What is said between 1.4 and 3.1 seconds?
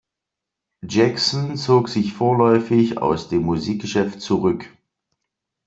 zog sich vorläufig